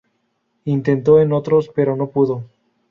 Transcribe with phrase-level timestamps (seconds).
[0.65, 2.43] Intentó en otros pero no pudo.